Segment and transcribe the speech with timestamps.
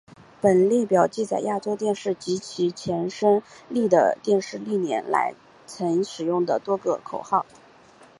[0.41, 5.35] 本列表记载亚洲电视及其前身丽的电视历年来
[5.67, 7.45] 曾使用的多个口号。